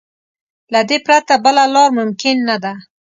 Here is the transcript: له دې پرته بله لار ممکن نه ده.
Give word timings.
له 0.73 0.81
دې 0.89 0.97
پرته 1.05 1.33
بله 1.43 1.63
لار 1.73 1.89
ممکن 1.99 2.35
نه 2.49 2.55
ده. 2.63 2.73